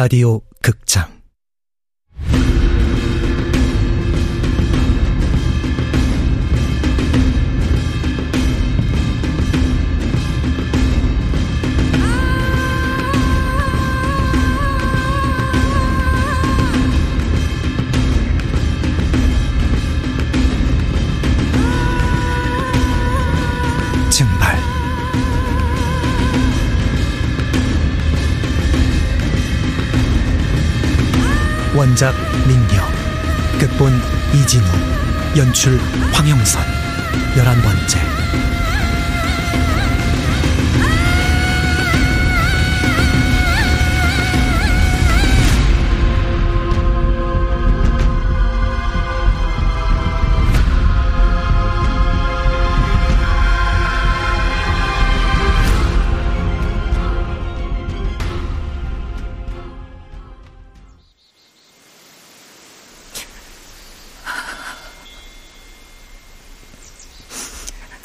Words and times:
라디오 0.00 0.40
극장 0.62 1.09
원작 31.80 32.14
민경 32.46 32.86
극본 33.58 33.90
이진우 34.34 34.66
연출 35.34 35.78
황영선. 36.12 36.62
열한 37.38 37.62
번째 37.62 38.49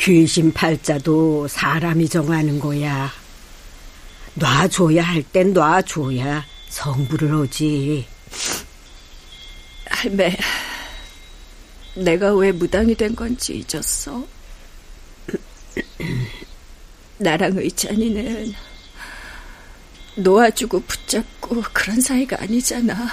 귀신 0.10 0.54
팔자도 0.54 1.48
사람이 1.48 2.08
정하는 2.08 2.60
거야. 2.60 3.12
놔줘야 4.36 5.02
할 5.02 5.24
땐 5.24 5.52
놔줘야 5.52 6.46
성불을 6.70 7.34
하지. 7.42 8.06
할매, 9.88 10.38
내가 11.96 12.36
왜 12.36 12.52
무당이 12.52 12.94
된 12.94 13.16
건지 13.16 13.64
잊었어? 13.68 14.28
나랑 17.18 17.58
의찬이는 17.58 18.54
놓아주고 20.18 20.82
붙잡고 20.82 21.64
그런 21.74 22.00
사이가 22.00 22.42
아니잖아. 22.42 23.08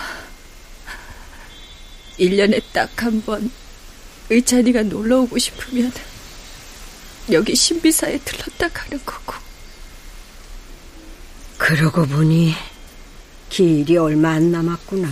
1년에 2.19 2.63
딱 2.75 2.91
한 3.03 3.23
번 3.25 3.51
의찬이가 4.29 4.83
놀러 4.83 5.21
오고 5.21 5.39
싶으면 5.39 5.91
여기 7.31 7.55
신비사에 7.55 8.19
들렀다 8.19 8.69
가는 8.69 9.01
거고. 9.05 9.35
그러고 11.59 12.05
보니 12.07 12.55
길이 13.49 13.97
얼마 13.97 14.31
안 14.31 14.51
남았구나. 14.51 15.09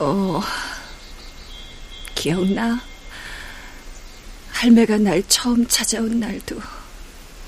어, 0.00 0.42
기억나? 2.14 2.80
할매가 4.50 4.98
날 4.98 5.22
처음 5.28 5.66
찾아온 5.66 6.18
날도 6.18 6.60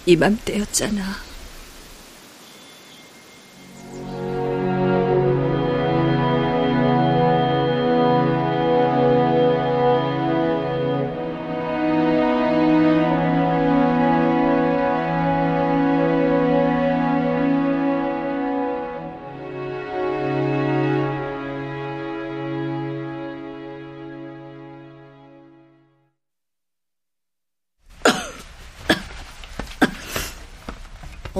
이맘때였잖아. 0.06 1.27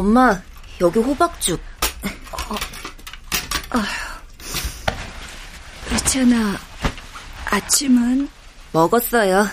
엄마, 0.02 0.40
여기 0.80 1.00
호박죽. 1.00 1.60
어, 3.74 3.78
의찬아, 5.90 6.56
아침은 7.46 8.28
먹었어요. 8.72 9.44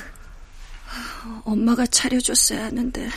엄마가 1.46 1.88
차려줬어야 1.88 2.66
하는데. 2.66 3.10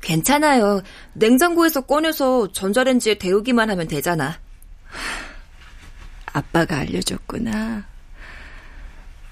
괜찮아요. 0.00 0.80
냉장고에서 1.14 1.80
꺼내서 1.80 2.52
전자레인지에 2.52 3.14
데우기만 3.18 3.68
하면 3.70 3.88
되잖아. 3.88 4.38
아빠가 6.26 6.78
알려줬구나. 6.78 7.84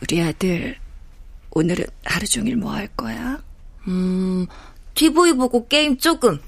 우리 0.03 0.21
아들, 0.25 0.77
오늘은 1.51 1.85
하루 2.05 2.27
종일 2.27 2.57
뭐 2.57 2.73
할 2.73 2.89
거야? 2.89 3.41
음, 3.87 4.49
TV 4.95 5.35
보고 5.35 5.69
게임 5.69 5.97
조금. 5.99 6.41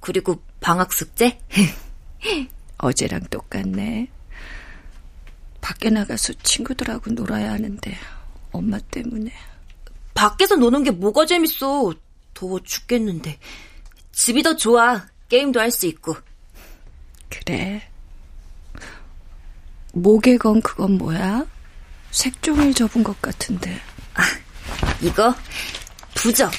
그리고 0.00 0.42
방학 0.60 0.92
숙제? 0.92 1.38
어제랑 2.78 3.26
똑같네. 3.30 4.08
밖에 5.60 5.90
나가서 5.90 6.32
친구들하고 6.42 7.10
놀아야 7.10 7.52
하는데 7.52 7.96
엄마 8.52 8.78
때문에. 8.78 9.32
밖에서 10.14 10.56
노는 10.56 10.82
게 10.84 10.90
뭐가 10.90 11.26
재밌어. 11.26 11.92
더워 12.34 12.60
죽겠는데. 12.60 13.38
집이 14.12 14.42
더 14.42 14.56
좋아. 14.56 15.06
게임도 15.28 15.60
할 15.60 15.70
수 15.70 15.86
있고. 15.86 16.16
그래. 17.28 17.82
목에 19.92 20.36
건 20.38 20.60
그건 20.62 20.98
뭐야? 20.98 21.46
색종일 22.10 22.74
접은 22.74 23.04
것 23.04 23.20
같은데. 23.22 23.80
아, 24.14 24.22
이거 25.00 25.34
부적. 26.14 26.50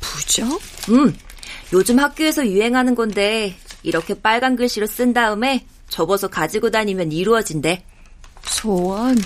부적? 0.00 0.60
음. 0.90 1.14
요즘 1.72 1.98
학교에서 1.98 2.46
유행하는 2.46 2.94
건데 2.94 3.56
이렇게 3.82 4.14
빨간 4.14 4.56
글씨로 4.56 4.86
쓴 4.86 5.12
다음에 5.12 5.66
접어서 5.88 6.28
가지고 6.28 6.70
다니면 6.70 7.12
이루어진대. 7.12 7.84
소원? 8.42 9.16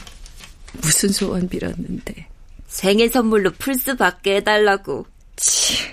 무슨 0.82 1.10
소원 1.10 1.48
빌었는데? 1.48 2.28
생일 2.66 3.10
선물로 3.10 3.52
받게 3.98 4.36
해달라고. 4.36 5.06
치. 5.36 5.92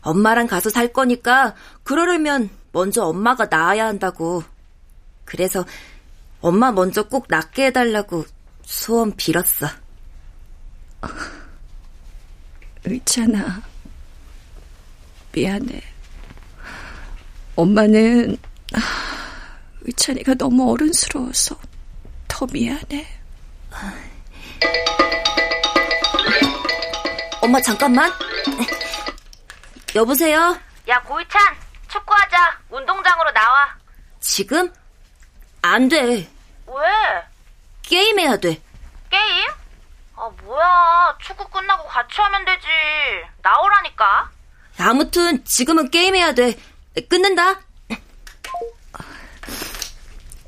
엄마랑 0.00 0.46
가서 0.46 0.70
살 0.70 0.92
거니까 0.92 1.54
그러려면 1.82 2.48
먼저 2.72 3.04
엄마가 3.04 3.46
낳아야 3.46 3.86
한다고. 3.86 4.42
그래서 5.24 5.64
엄마 6.40 6.70
먼저 6.70 7.02
꼭 7.08 7.26
낳게 7.28 7.66
해달라고 7.66 8.24
소원 8.62 9.14
빌었어. 9.16 9.66
의찬아. 12.84 13.75
미안해. 15.36 15.82
엄마는 17.56 18.38
의찬이가 19.82 20.34
너무 20.34 20.72
어른스러워서 20.72 21.56
더 22.26 22.46
미안해. 22.50 23.06
엄마 27.42 27.60
잠깐만. 27.60 28.10
여보세요? 29.94 30.58
야 30.88 31.02
고이찬 31.02 31.40
축구하자. 31.88 32.58
운동장으로 32.70 33.30
나와. 33.32 33.76
지금? 34.20 34.72
안 35.60 35.88
돼. 35.90 36.28
왜? 36.66 36.82
게임해야 37.82 38.38
돼. 38.38 38.60
게임? 39.10 39.48
아 40.16 40.30
뭐야 40.42 41.18
축구 41.22 41.46
끝나고 41.50 41.86
같이 41.88 42.20
하면 42.22 42.42
되지. 42.46 42.66
나오라니까. 43.42 44.30
아무튼 44.78 45.44
지금은 45.44 45.90
게임해야 45.90 46.34
돼. 46.34 46.56
끊는다. 47.08 47.60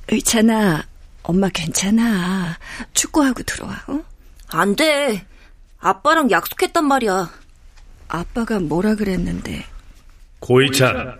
의찬아, 0.08 0.86
엄마 1.22 1.48
괜찮아. 1.50 2.58
축구하고 2.94 3.42
들어와. 3.42 3.82
어? 3.88 4.02
안 4.48 4.74
돼. 4.76 5.26
아빠랑 5.80 6.30
약속했단 6.30 6.84
말이야. 6.86 7.30
아빠가 8.08 8.58
뭐라 8.58 8.94
그랬는데? 8.94 9.64
고이찬, 10.40 11.18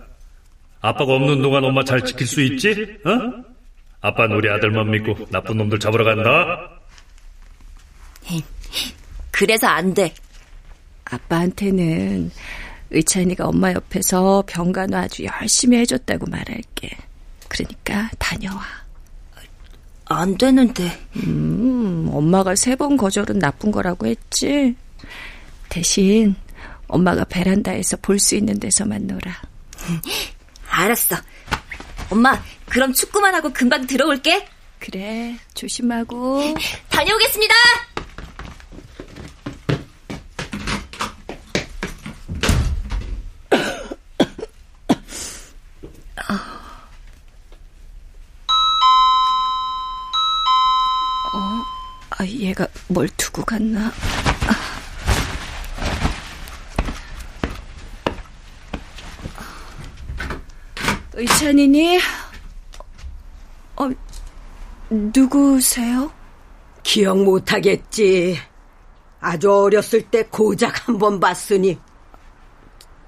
아빠가 0.81 1.13
없는 1.13 1.43
동안 1.43 1.65
엄마 1.65 1.85
잘 1.85 2.05
지킬 2.05 2.27
수 2.27 2.41
있지? 2.41 2.99
어? 3.05 3.45
아빠는 4.01 4.37
우리 4.37 4.49
아들만 4.49 4.91
믿고 4.91 5.27
나쁜 5.31 5.59
놈들 5.59 5.79
잡으러 5.81 6.05
간다. 6.05 6.71
그래서 9.31 9.67
안 9.67 9.93
돼. 9.93 10.15
아빠한테는 11.05 12.31
의찬이가 12.91 13.47
엄마 13.47 13.73
옆에서 13.73 14.45
병간호 14.47 14.97
아주 14.97 15.25
열심히 15.25 15.79
해줬다고 15.79 16.27
말할게. 16.27 16.91
그러니까 17.49 18.11
다녀와. 18.19 18.63
안 20.07 20.37
되는데. 20.39 20.91
음, 21.17 22.09
엄마가 22.13 22.55
세 22.57 22.75
번 22.77 22.97
거절은 22.97 23.39
나쁜 23.39 23.71
거라고 23.71 24.07
했지. 24.07 24.75
대신 25.69 26.35
엄마가 26.87 27.25
베란다에서 27.25 27.99
볼 27.99 28.19
수 28.19 28.35
있는 28.35 28.59
데서만 28.59 29.07
놀아. 29.07 29.43
알았어. 30.71 31.17
엄마, 32.11 32.43
그럼 32.71 32.93
축구만 32.95 33.35
하고 33.35 33.53
금방 33.53 33.87
들어올게. 33.87 34.49
그래, 34.79 35.37
조심하고. 35.55 36.55
다녀오겠습니다. 36.89 37.55
아, 52.19 52.25
얘가 52.27 52.67
뭘 52.89 53.09
두고 53.17 53.45
갔나? 53.45 53.93
의찬이니? 61.15 61.99
어, 63.77 63.89
누구세요? 64.91 66.13
기억 66.83 67.23
못하겠지. 67.23 68.39
아주 69.21 69.53
어렸을 69.53 70.03
때 70.03 70.25
고작 70.25 70.89
한 70.89 70.99
번 70.99 71.19
봤으니. 71.21 71.79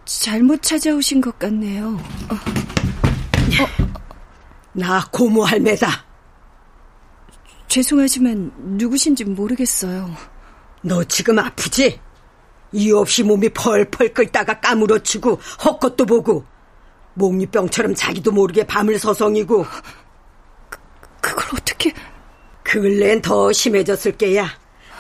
잘못 0.05 0.63
찾아오신 0.63 1.21
것 1.21 1.39
같네요. 1.39 1.89
어. 2.31 2.37
나 4.73 5.05
고모 5.13 5.45
할매다. 5.45 6.05
죄송하지만 7.71 8.51
누구신지 8.59 9.25
모르겠어요. 9.25 10.11
너 10.83 11.05
지금 11.05 11.39
아프지? 11.39 12.01
이유 12.73 12.99
없이 12.99 13.23
몸이 13.23 13.51
펄펄 13.51 14.13
끓다가 14.13 14.59
까무러치고 14.59 15.41
헛것도 15.65 16.05
보고 16.05 16.45
목리병처럼 17.15 17.95
자기도 17.95 18.33
모르게 18.33 18.67
밤을 18.67 18.99
서성이고 18.99 19.65
그걸 21.21 21.45
어떻게... 21.55 21.95
근래엔 22.65 23.23
더 23.23 23.53
심해졌을 23.53 24.17
게야. 24.17 24.49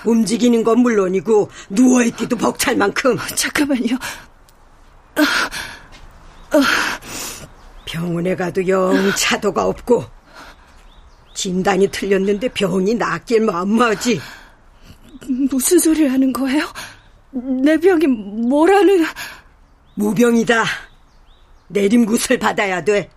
움직이는 0.04 0.62
건 0.62 0.78
물론이고 0.78 1.50
누워있기도 1.70 2.36
벅찰 2.36 2.76
만큼. 2.76 3.16
잠깐만요. 3.34 3.98
병원에 7.84 8.36
가도 8.36 8.66
영 8.68 9.12
차도가 9.16 9.66
없고 9.66 10.19
진단이 11.40 11.88
틀렸는데 11.88 12.48
병이 12.48 12.96
낫길 12.96 13.40
만무하지. 13.40 14.20
무슨 15.50 15.78
소리를 15.78 16.12
하는 16.12 16.34
거예요? 16.34 16.66
내 17.62 17.78
병이 17.78 18.06
뭐라는... 18.06 19.06
무병이다. 19.94 20.64
내림굿을 21.68 22.38
받아야 22.38 22.84
돼. 22.84 23.08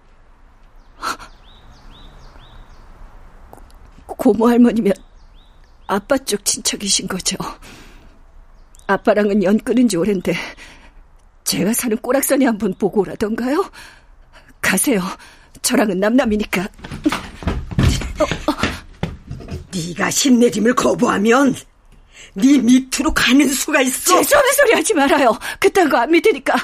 고모 4.06 4.48
할머니면 4.48 4.94
아빠 5.88 6.18
쪽 6.18 6.46
친척이신 6.46 7.10
거죠. 7.10 7.36
아빠랑은 8.88 9.44
연 9.44 9.58
끊은 9.60 9.90
지 9.90 9.98
오랜데 9.98 10.34
제가 11.44 11.74
사는 11.74 11.98
꼬락선에 11.98 12.46
한번 12.46 12.74
보고 12.76 13.02
오라던가요? 13.02 13.70
가세요. 14.62 15.02
저랑은 15.62 16.00
남남이니까. 16.00 16.70
네가 19.74 20.10
신내림을 20.12 20.76
거부하면 20.76 21.56
네 22.36 22.58
밑으로 22.60 23.14
가는 23.14 23.48
수가 23.48 23.82
있어. 23.82 24.16
재수없는 24.18 24.54
소리 24.54 24.74
하지 24.74 24.94
말아요. 24.94 25.38
그딴 25.60 25.90
거 25.90 25.98
안 25.98 26.12
믿으니까. 26.12 26.56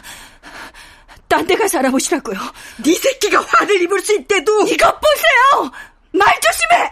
딴 1.27 1.45
데 1.45 1.56
가서 1.56 1.77
알아보시라고요. 1.79 2.39
네 2.83 2.95
새끼가 2.95 3.41
화를 3.41 3.81
입을 3.83 4.01
수 4.01 4.15
있대도. 4.15 4.67
이것 4.67 5.00
보세요. 5.00 5.71
말 6.11 6.27
조심해. 6.41 6.91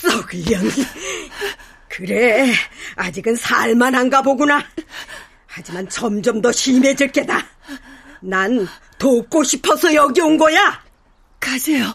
썩을년. 0.00 0.70
그래, 1.88 2.52
아직은 2.96 3.36
살만한가 3.36 4.22
보구나. 4.22 4.64
하지만 5.46 5.88
점점 5.88 6.40
더 6.40 6.52
심해질 6.52 7.10
게다. 7.12 7.44
난 8.20 8.66
돕고 8.98 9.42
싶어서 9.44 9.92
여기 9.94 10.20
온 10.20 10.38
거야. 10.38 10.80
가세요. 11.40 11.92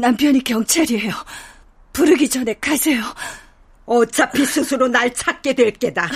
남편이 0.00 0.44
경찰이에요. 0.44 1.12
부르기 1.92 2.28
전에 2.28 2.54
가세요. 2.54 3.02
어차피 3.86 4.44
스스로 4.44 4.88
날 4.88 5.12
찾게 5.12 5.54
될 5.54 5.72
게다. 5.72 6.08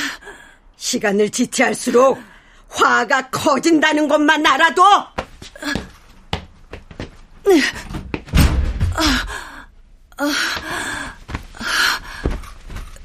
시간을 0.77 1.31
지체할수록 1.31 2.19
화가 2.69 3.31
커진다는 3.31 4.09
것만 4.09 4.47
알아둬. 4.47 4.83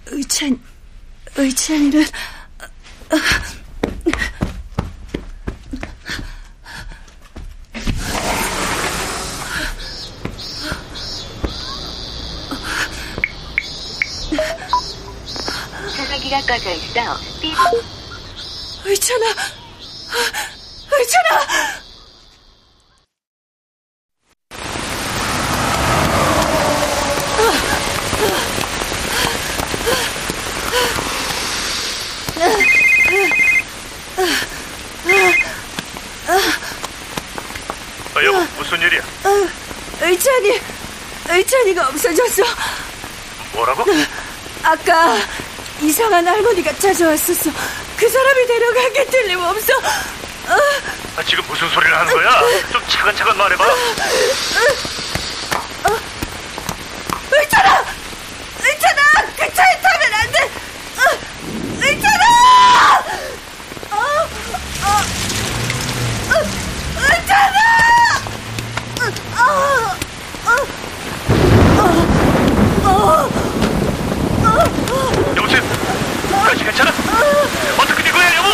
의찬, 0.07 0.59
의찬이는 1.35 2.05
전화기가 16.33 16.41
꺼져 16.47 16.71
있어. 16.71 17.17
삐. 17.39 17.53
의찬아, 18.85 19.25
의찬아. 20.91 21.83
어, 38.15 38.23
여보, 38.23 38.39
무슨 38.57 38.81
일이야? 38.81 39.01
의찬이, 40.01 40.59
의찬이가 41.29 41.87
없어졌어. 41.89 42.43
뭐라고? 43.53 43.85
아까 44.63 45.17
이상한 45.81 46.25
할머니가 46.27 46.73
찾아왔었어. 46.77 47.51
그 47.97 48.09
사람이 48.09 48.47
데려간 48.47 48.93
게 48.93 49.05
틀림없어. 49.05 49.73
아, 51.15 51.23
지금 51.23 51.43
무슨 51.47 51.69
소리를 51.69 51.95
하는 51.97 52.13
거야? 52.13 52.41
좀 52.71 52.81
차근차근 52.87 53.37
말해봐. 53.37 53.63
의찬아! 57.31 57.85
의찬아! 58.59 59.01
그 59.37 59.53
차에 59.53 59.81
타면 59.81 60.13
안 60.13 60.31
돼! 60.31 60.37
어, 60.97 61.01
의찬아! 61.81 62.23
어, 63.91 63.95
어, 64.83 64.87
어, 66.29 66.33
의찬아! 66.99 67.57
어, 69.37 69.41
어, 72.85 73.29
어, 74.85 75.33
여보세요? 75.37 75.61
다시 76.45 76.63
괜찮아? 76.63 76.91
어떻게 77.77 78.03
된 78.03 78.13
거야, 78.13 78.35
여보? 78.37 78.49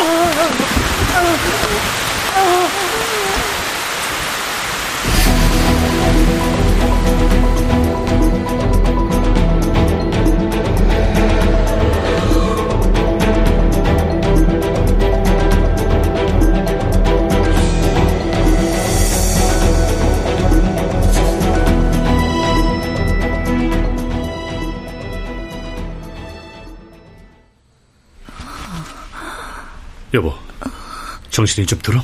정신이 31.40 31.66
좀 31.66 31.80
들어? 31.82 32.04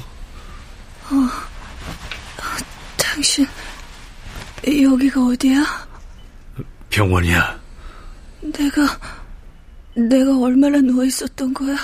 당신, 2.96 3.46
여기가 4.66 5.26
어디야? 5.26 5.88
병원이야. 6.90 7.60
내가, 8.40 8.98
내가 9.94 10.40
얼마나 10.40 10.78
누워 10.80 11.04
있었던 11.04 11.54
거야? 11.54 11.76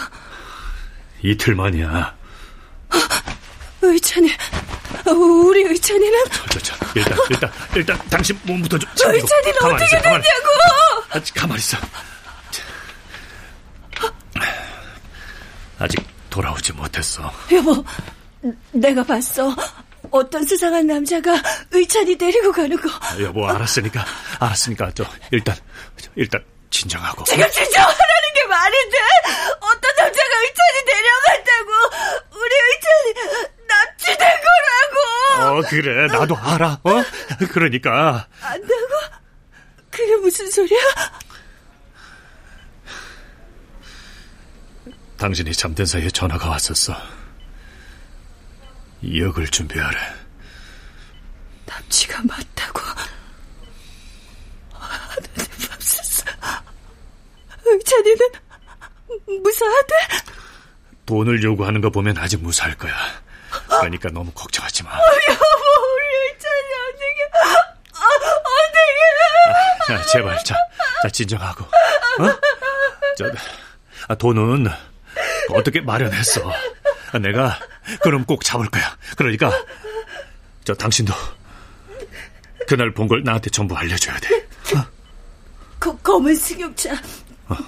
이틀 1.24 1.54
만이야. 1.56 2.16
의찬이, 3.82 4.32
우리 5.08 5.64
의찬이는 5.64 6.20
저, 6.52 6.60
저, 6.60 6.76
일단, 6.96 7.18
일단, 7.30 7.52
일단 7.76 8.00
당신 8.10 8.40
몸부터 8.44 8.78
좀. 8.78 8.90
의찬이는 9.14 9.60
가만히 9.60 9.76
어떻게 9.84 9.98
있어, 9.98 10.04
가만히. 10.04 10.24
됐냐고! 10.24 10.48
아직 11.10 11.34
가만히 11.34 11.60
있어. 11.60 11.78
아직 15.80 16.11
돌아오지 16.32 16.74
못했어. 16.74 17.32
여보, 17.52 17.84
내가 18.72 19.04
봤어. 19.04 19.56
어떤 20.10 20.44
수상한 20.46 20.88
남자가 20.88 21.32
의찬이 21.70 22.18
데리고 22.18 22.52
가는 22.52 22.76
거. 22.82 22.90
여보, 23.22 23.48
알았으니까, 23.48 24.04
알았으니까, 24.40 24.92
저, 24.96 25.06
일단, 25.32 25.56
저, 25.98 26.10
일단, 26.16 26.44
진정하고. 26.72 27.24
지금 27.26 27.48
진정하라는 27.52 28.34
게 28.34 28.44
말이 28.46 28.90
돼? 28.90 28.98
어떤 29.60 29.96
남자가 29.98 30.30
의찬이 30.42 30.86
데려간다고. 30.86 31.72
우리 32.40 32.56
의찬이 32.72 33.38
납치된 33.68 34.28
거라고. 35.38 35.60
어, 35.60 35.62
그래, 35.70 36.08
나도 36.08 36.36
알아, 36.38 36.80
어? 36.84 37.04
그러니까. 37.52 38.28
안다고? 38.42 39.22
그게 39.92 40.16
무슨 40.16 40.50
소리야? 40.50 40.80
당신이 45.22 45.54
잠든 45.54 45.86
사이에 45.86 46.10
전화가 46.10 46.50
왔었어. 46.50 46.96
2억을 49.04 49.52
준비하래. 49.52 49.96
납치가 51.64 52.24
맞다고. 52.24 52.82
하나님 54.72 55.30
없었어. 55.76 56.26
의찬이는 57.64 58.32
무사하대? 59.44 59.94
돈을 61.06 61.44
요구하는 61.44 61.82
거 61.82 61.92
보면 61.92 62.18
아직 62.18 62.42
무사할 62.42 62.76
거야. 62.76 62.96
그러니까 63.68 64.10
너무 64.10 64.32
걱정하지 64.32 64.82
마. 64.82 64.90
여보, 64.90 65.04
우리 65.94 66.06
의찬이 66.32 66.68
어떻게, 66.90 67.30
아, 67.94 68.06
어떻게. 69.86 70.02
자, 70.02 70.02
제발, 70.14 70.44
자, 70.44 70.56
자, 71.04 71.10
진정하고. 71.10 71.64
어? 71.64 71.70
저, 73.20 73.32
아, 74.08 74.16
돈은 74.16 74.91
어떻게 75.50 75.82
마련했어. 75.82 76.52
아, 77.12 77.20
내가 77.20 77.60
그럼 78.04 78.26
꼭 78.26 78.44
잡을 78.44 78.68
거야. 78.70 78.98
그러니까, 79.18 79.52
저, 80.64 80.74
당신도 80.74 81.14
그날 82.68 82.92
본 82.94 83.08
걸 83.08 83.24
나한테 83.24 83.50
전부 83.50 83.76
알려줘야 83.76 84.18
돼. 84.20 84.48
거, 85.80 85.98
검은 85.98 86.36
승용차, 86.36 86.96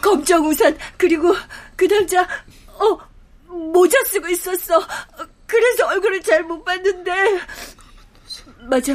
검정 0.01 0.45
우산, 0.47 0.77
그리고 0.97 1.35
그 1.75 1.87
남자, 1.87 2.21
어, 2.67 2.97
모자 3.47 3.97
쓰고 4.05 4.27
있었어. 4.29 4.77
어, 4.77 5.25
그래서 5.47 5.87
얼굴을 5.87 6.21
잘 6.21 6.43
못 6.43 6.63
봤는데. 6.63 7.11
맞아. 8.69 8.93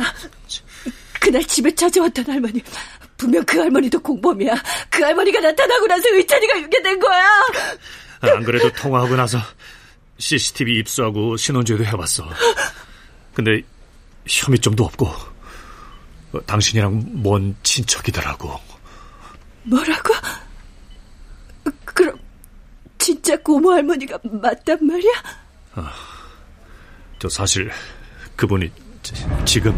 그날 1.20 1.44
집에 1.44 1.74
찾아왔던 1.74 2.24
할머니. 2.26 2.62
분명 3.16 3.44
그 3.44 3.58
할머니도 3.58 3.98
공범이야. 4.00 4.54
그 4.88 5.02
할머니가 5.02 5.40
나타나고 5.40 5.86
나서 5.88 6.04
의찬이가 6.12 6.60
유괴된 6.62 7.00
거야. 7.00 7.28
아, 8.20 8.28
안 8.30 8.42
그래도 8.44 8.70
통화하고 8.72 9.16
나서 9.16 9.38
CCTV 10.18 10.78
입수하고 10.80 11.36
신원조회도 11.36 11.84
해봤어. 11.86 12.28
근데 13.34 13.62
혐의점도 14.26 14.84
없고, 14.84 15.06
어, 16.32 16.40
당신이랑 16.46 17.22
먼 17.22 17.54
친척이더라고. 17.62 18.58
뭐라고? 19.64 20.14
그럼 21.84 22.18
진짜 22.98 23.36
고모 23.36 23.70
할머니가 23.72 24.18
맞단 24.24 24.84
말이야? 24.86 25.12
저 27.18 27.28
사실 27.28 27.70
그분이 28.36 28.70
지- 29.02 29.14
지금 29.44 29.76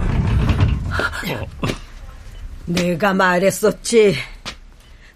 내가 2.67 3.13
말했었지. 3.15 4.17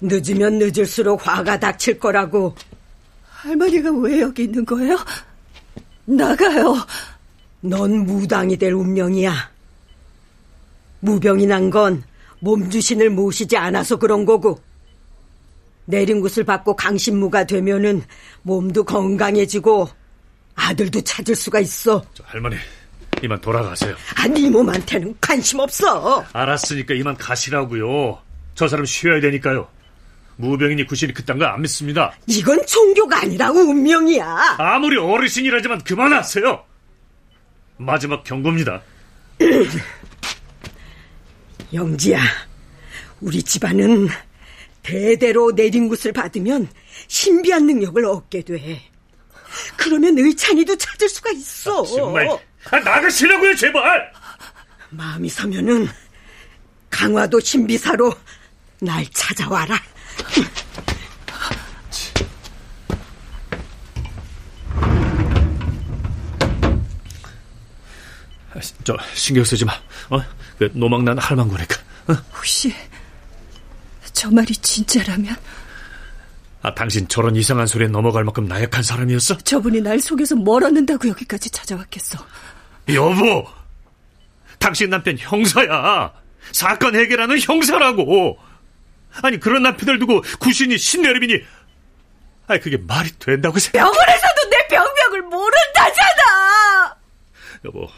늦으면 0.01 0.59
늦을수록 0.59 1.27
화가 1.27 1.59
닥칠 1.61 1.99
거라고. 1.99 2.55
할머니가 3.45 3.91
왜 3.93 4.21
여기 4.21 4.45
있는 4.45 4.65
거예요? 4.65 4.97
나가요. 6.07 6.77
넌 7.61 8.05
무당이 8.07 8.57
될 8.57 8.73
운명이야. 8.73 9.51
무병이 11.01 11.47
난 11.47 11.71
건 11.71 12.03
몸주신을 12.41 13.11
모시지 13.11 13.57
않아서 13.57 13.97
그런 13.97 14.25
거고. 14.25 14.61
내린 15.87 16.21
곳을 16.23 16.45
받고 16.45 16.77
강신무가 16.77 17.45
되면은 17.45 18.03
몸도 18.43 18.85
건강해지고 18.85 19.89
아들도 20.55 21.03
찾을 21.03 21.35
수가 21.35 21.61
있어. 21.61 22.03
저 22.15 22.23
할머니 22.27 22.57
이만 23.23 23.39
돌아가세요. 23.43 23.95
아, 24.17 24.27
네 24.29 24.49
몸한테는 24.49 25.17
관심 25.21 25.59
없어. 25.59 26.25
알았으니까 26.33 26.95
이만 26.95 27.17
가시라고요. 27.17 28.19
저 28.55 28.69
사람 28.69 28.87
쉬어야 28.87 29.21
되니까요. 29.21 29.69
무병이니 30.37 30.87
구신이 30.87 31.13
그딴 31.15 31.39
거 31.39 31.47
안 31.47 31.63
믿습니다. 31.63 32.13
이건 32.27 32.65
종교가 32.67 33.21
아니라 33.23 33.51
운명이야. 33.51 34.57
아무리 34.59 34.99
어르신이라지만 34.99 35.85
그만하세요. 35.85 36.65
마지막 37.77 38.25
경고입니다. 38.25 38.83
영지야, 41.73 42.21
우리 43.21 43.43
집안은 43.43 44.09
대대로 44.83 45.53
내린 45.55 45.89
곳을 45.89 46.13
받으면 46.13 46.69
신비한 47.09 47.67
능력을 47.67 48.05
얻게 48.05 48.43
돼. 48.43 48.83
그러면 49.77 50.19
의찬이도 50.19 50.77
찾을 50.77 51.09
수가 51.09 51.31
있어. 51.31 51.85
정말 51.85 52.29
아, 52.71 52.79
나가시라고요 52.79 53.55
제발. 53.57 54.13
마음이 54.91 55.29
서면은 55.29 55.89
강화도 56.91 57.41
신비사로 57.41 58.13
날 58.81 59.05
찾아와라. 59.13 59.81
아, 68.55 68.61
저 68.85 68.97
신경 69.15 69.45
쓰지 69.45 69.65
마. 69.65 69.73
어? 70.11 70.21
그 70.59 70.71
노망난 70.75 71.19
할망구니까. 71.19 71.77
어? 72.09 72.15
혹시 72.37 72.73
저 74.13 74.31
말이 74.31 74.55
진짜라면 74.55 75.35
아 76.63 76.75
당신 76.75 77.07
저런 77.09 77.35
이상한 77.37 77.67
소리에 77.67 77.89
넘어갈 77.89 78.25
만큼 78.25 78.47
나약한 78.47 78.83
사람이었어? 78.83 79.39
저분이 79.39 79.81
날 79.81 80.01
속여서 80.01 80.37
뭘 80.37 80.65
얻는다고 80.65 81.09
여기까지 81.09 81.51
찾아왔겠어. 81.51 82.25
여보, 82.91 83.47
당신 84.59 84.91
남편 84.91 85.17
형사야. 85.19 86.13
사건 86.53 86.95
해결하는 86.95 87.39
형사라고. 87.41 88.39
아니 89.23 89.39
그런 89.39 89.63
남편을 89.63 89.99
두고 89.99 90.23
구신이 90.41 90.77
신내림이니. 90.79 91.41
아니 92.47 92.61
그게 92.61 92.77
말이 92.77 93.11
된다고 93.19 93.59
생각? 93.59 93.79
병원에서도 93.79 94.51
내 94.51 94.67
병명을 94.69 95.23
모른다잖아. 95.23 96.97
여보, 97.65 97.89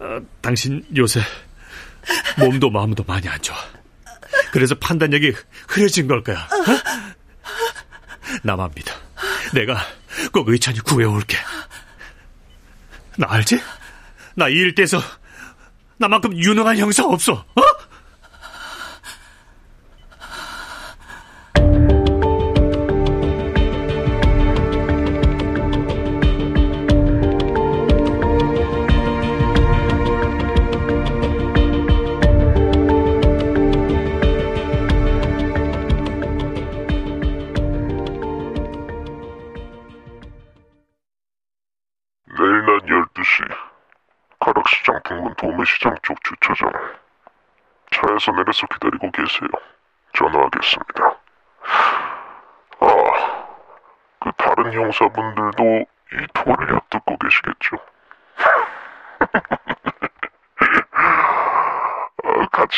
아, 0.00 0.20
당신 0.40 0.84
요새 0.96 1.20
몸도 2.38 2.70
마음도 2.70 3.04
많이 3.06 3.28
안 3.28 3.40
좋아. 3.42 3.56
그래서 4.52 4.74
판단력이 4.76 5.34
흐려진 5.68 6.06
걸 6.08 6.22
거야. 6.22 6.38
어? 6.38 6.48
나만 8.42 8.70
믿어. 8.74 8.92
내가 9.52 9.78
꼭 10.32 10.48
의찬이 10.48 10.78
구해올게. 10.80 11.36
나 13.18 13.26
알지? 13.30 13.60
나 14.36 14.48
이 14.48 14.52
일대에서 14.52 15.02
나만큼 15.98 16.34
유능한 16.38 16.76
형사 16.78 17.04
없어. 17.04 17.32
어? 17.32 17.62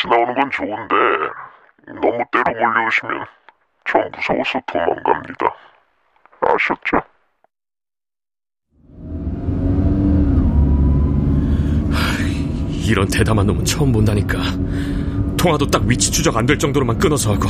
같이 0.01 0.07
나오는 0.07 0.33
건 0.33 0.49
좋은데 0.51 0.95
너무 2.01 2.23
때로 2.31 2.59
몰려오시면 2.59 3.25
저 3.85 3.99
무서워서 4.15 4.59
도망갑니다. 4.65 5.45
아셨죠? 6.41 7.01
이런 12.83 13.07
대담한 13.07 13.45
놈은 13.47 13.63
처음 13.63 13.91
본다니까. 13.91 14.37
통화도 15.37 15.67
딱 15.67 15.83
위치 15.85 16.11
추적 16.11 16.35
안 16.35 16.45
될 16.45 16.57
정도로만 16.57 16.97
끊어서 16.97 17.33
하고. 17.33 17.47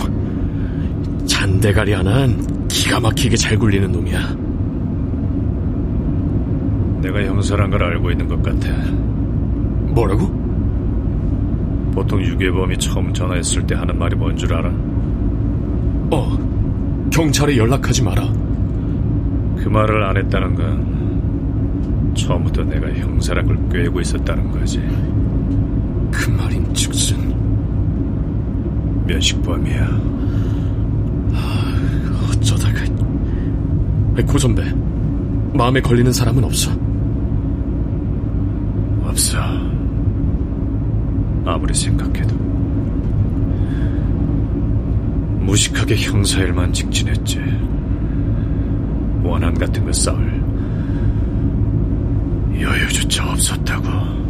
잔대가리 1.25 1.93
하나는 1.93 2.67
기가 2.67 2.99
막히게 2.99 3.35
잘 3.37 3.57
굴리는 3.57 3.91
놈이야. 3.91 4.19
내가 7.01 7.23
형사란 7.25 7.71
걸 7.71 7.83
알고 7.83 8.11
있는 8.11 8.27
것 8.27 8.41
같아. 8.43 8.67
뭐라고? 9.93 10.40
보통 11.93 12.21
유괴범이 12.21 12.77
처음 12.77 13.13
전화했을 13.13 13.65
때 13.67 13.75
하는 13.75 13.97
말이 13.97 14.15
뭔 14.15 14.35
줄 14.35 14.53
알아? 14.53 14.69
어, 16.11 16.37
경찰에 17.11 17.57
연락하지 17.57 18.03
마라. 18.03 18.23
그 19.57 19.67
말을 19.69 20.03
안 20.03 20.17
했다는 20.17 20.55
건 20.55 22.13
처음부터 22.15 22.63
내가 22.63 22.89
형사란 22.93 23.45
걸 23.45 23.69
꿰고 23.69 24.01
있었다는 24.01 24.51
거지. 24.51 24.79
그 26.11 26.29
말인 26.31 26.73
즉슨 26.73 27.17
면식범이야. 29.07 30.01
어쩌다가 32.31 32.79
고 34.27 34.37
선배 34.37 34.63
마음에 35.53 35.81
걸리는 35.81 36.11
사람은 36.11 36.43
없어? 36.43 36.71
없어. 39.05 39.37
아무리 41.45 41.73
생각해도 41.73 42.35
무식하게 45.39 45.95
형사일만 45.95 46.71
직진했지. 46.71 47.41
원한 49.23 49.53
같은 49.55 49.83
거 49.83 49.91
싸울 49.91 50.41
여유조차 52.59 53.31
없었다고. 53.31 54.20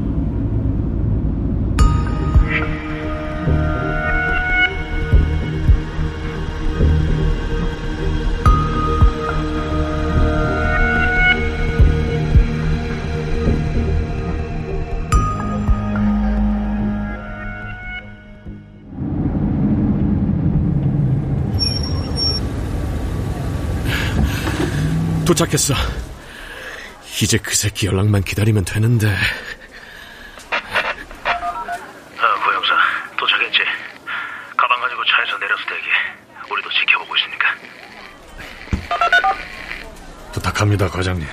도착했어. 25.41 25.73
이제 27.19 27.39
그 27.39 27.55
새끼 27.55 27.87
연락만 27.87 28.21
기다리면 28.21 28.63
되는데. 28.63 29.07
아, 30.51 32.45
고영사 32.45 32.75
도착했지. 33.17 33.57
가방 34.55 34.79
가지고 34.81 35.03
차에서 35.05 35.39
내려서 35.39 35.63
대기. 35.65 35.87
우리도 36.51 36.69
지켜보고 36.69 37.15
있으니까. 37.17 37.55
부탁합니다, 40.31 40.87
과장님. 40.87 41.27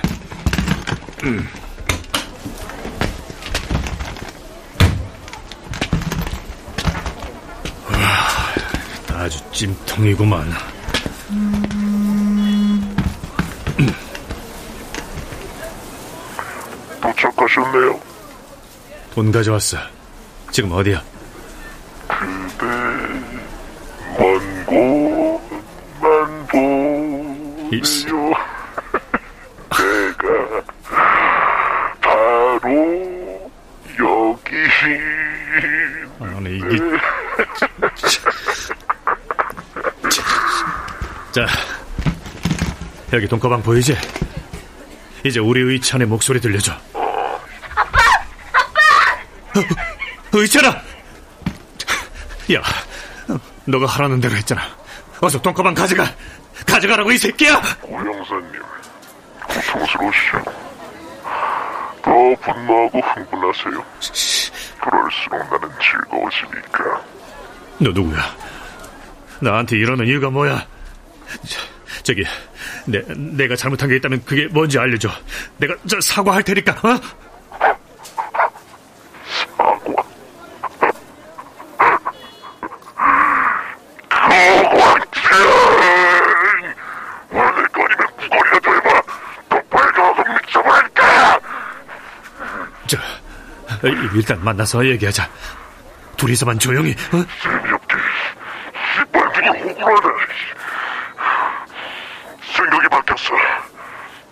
와, 7.91 9.19
아주 9.19 9.39
찜통이구만. 9.51 10.78
도착하셨네요. 17.59 17.99
돈 19.13 19.31
가져왔어. 19.31 19.77
지금 20.51 20.71
어디야? 20.71 21.01
먼곳 24.17 25.41
만 26.01 26.47
보네요. 26.47 27.69
이씨. 27.71 28.05
내가 29.69 30.63
바로 32.01 33.49
여기 33.99 34.55
아니, 36.19 36.57
이게. 36.57 36.67
자, 41.31 41.45
여기 43.13 43.27
돈가방 43.27 43.61
보이지? 43.61 43.95
이제 45.25 45.39
우리 45.39 45.61
의찬의 45.61 46.07
목소리 46.07 46.39
들려줘. 46.39 46.71
아빠! 47.75 47.99
아빠! 48.53 49.61
의찬아! 50.31 50.69
야, 52.53 52.61
너가 53.65 53.85
하라는 53.85 54.19
대로 54.19 54.35
했잖아. 54.35 54.61
어서 55.21 55.41
돈가방 55.41 55.73
가져가! 55.73 56.05
가져가라고 56.65 57.11
이 57.11 57.17
새끼야! 57.17 57.61
고영사님, 57.81 58.61
고통스러우시죠? 59.47 60.43
더 62.01 62.11
분노하고 62.41 62.99
흥분하세요. 63.01 63.85
그럴수록 64.81 65.39
나는 65.51 65.69
즐거워지니까. 65.81 67.01
너 67.79 67.89
누구야? 67.91 68.35
나한테 69.41 69.77
이러는 69.77 70.05
이유가 70.07 70.29
뭐야? 70.29 70.65
저, 71.47 71.59
저기, 72.03 72.23
내, 72.85 73.01
내가 73.07 73.55
잘못한 73.55 73.89
게 73.89 73.95
있다면 73.97 74.23
그게 74.25 74.47
뭔지 74.47 74.79
알려줘. 74.79 75.09
내가 75.57 75.75
저 75.87 75.99
사과할 76.01 76.43
테니까, 76.43 76.71
어? 76.73 76.99
사과. 79.57 80.03
고광생! 84.69 86.75
오늘거리면 87.31 88.07
구걸이라도 88.17 88.75
해봐. 88.75 89.01
똑바로 89.49 90.13
가서 90.13 90.23
미쳐버릴까? 90.33 91.39
저, 92.87 92.97
일단 94.15 94.43
만나서 94.43 94.85
얘기하자. 94.85 95.29
둘이서만 96.17 96.59
조용히, 96.59 96.91
어? 96.91 97.25
재미없게. 97.41 97.95
시뻘둥이 98.95 99.47
호구라네. 99.81 100.23
생각이 102.55 102.87
바뀌었어. 102.89 103.33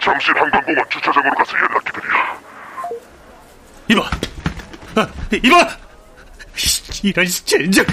잠시 0.02 0.32
한강공원 0.32 0.86
주차장으로 0.90 1.36
가서 1.36 1.54
연락해드려. 1.58 2.04
이봐! 3.90 4.10
아, 4.96 5.08
이봐! 5.32 5.70
이런 7.04 7.26
젠장! 7.26 7.86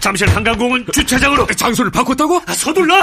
잠실 0.00 0.28
한강공원 0.34 0.86
주차장으로 0.92 1.46
장소를 1.46 1.90
바꿨다고? 1.90 2.40
아, 2.46 2.52
서둘러! 2.52 2.94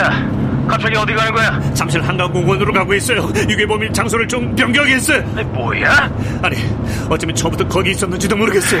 야, 0.00 0.66
갑자기 0.66 0.96
어디 0.96 1.12
가는 1.12 1.32
거야? 1.32 1.60
잠실 1.74 2.00
한강공원으로 2.02 2.72
가고 2.72 2.94
있어요. 2.94 3.28
유괴범이 3.48 3.92
장소를 3.92 4.26
좀 4.26 4.54
변경했어요. 4.54 5.18
아니, 5.36 5.44
뭐야? 5.44 6.10
아니, 6.42 6.56
어쩌면 7.08 7.34
처음부터 7.36 7.68
거기 7.68 7.90
있었는지도 7.90 8.36
모르겠어요. 8.36 8.80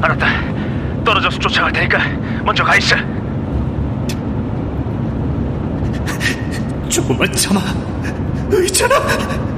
알았다. 0.00 0.26
떨어져서 1.04 1.38
쫓아갈 1.38 1.72
테니까 1.72 1.98
먼저 2.44 2.64
가 2.64 2.76
있어. 2.76 2.96
조금만 6.88 7.30
참아. 7.32 7.60
의찬아! 8.50 9.53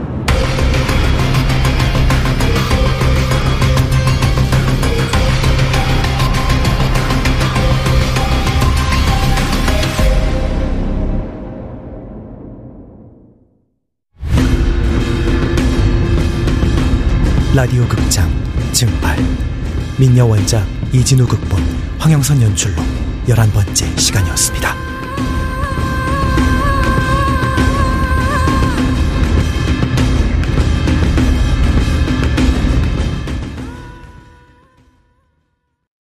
라디오 17.56 17.88
극장 17.88 18.30
증발 18.72 19.16
민여 19.98 20.26
원작 20.26 20.68
이진우 20.92 21.26
극본 21.26 21.58
황영선 21.98 22.42
연출로 22.42 22.82
열한 23.26 23.50
번째 23.50 23.96
시간이었습니다. 23.96 24.85